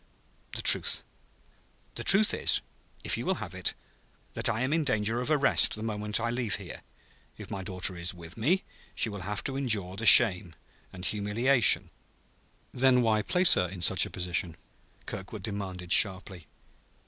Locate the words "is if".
2.33-3.19